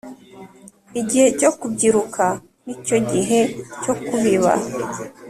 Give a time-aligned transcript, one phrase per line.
[1.01, 2.25] Igihe cyo kubyiruka
[2.65, 3.39] nicyo gihe
[3.81, 4.53] cyo kubiba